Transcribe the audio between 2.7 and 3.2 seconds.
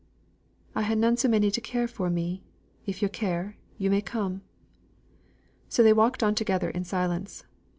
if yo'